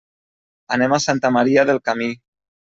[0.77, 2.11] Anem a Santa Maria del Camí.